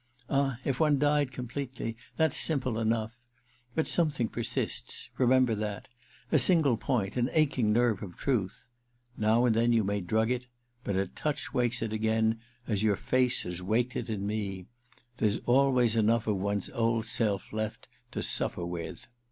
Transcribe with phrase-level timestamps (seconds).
[0.31, 3.19] Ah, if one died conjh pletely— that's simple enough!
[3.75, 5.87] But something 312 THE QUICKSAND iii persists— remember that—
[6.35, 8.67] a single point, an aching nerve of truth.
[9.15, 10.47] Now and then you may drug it—
[10.87, 14.65] ^but a touch wakes it again, as your face has waked it in me.
[15.17, 19.05] There's sdways enough of one's old self left to sufier with....'